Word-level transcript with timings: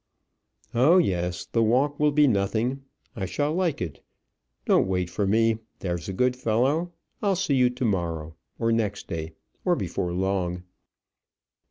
"Oh, 0.73 0.97
yes; 0.97 1.45
the 1.45 1.61
walk 1.61 1.99
will 1.99 2.11
be 2.11 2.27
nothing: 2.27 2.81
I 3.15 3.27
shall 3.27 3.53
like 3.53 3.83
it. 3.83 4.01
Don't 4.65 4.87
wait 4.87 5.11
for 5.11 5.27
me, 5.27 5.59
there's 5.77 6.09
a 6.09 6.13
good 6.13 6.35
fellow. 6.35 6.91
I'll 7.21 7.35
see 7.35 7.53
you 7.53 7.69
to 7.69 7.85
morrow, 7.85 8.35
or 8.57 8.71
next 8.71 9.07
day, 9.07 9.33
or 9.63 9.75
before 9.75 10.11
long." 10.11 10.63